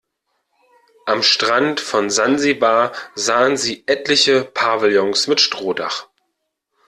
[1.05, 6.07] Am Strand von Sansibar sahen sie etliche Pavillons mit Strohdach.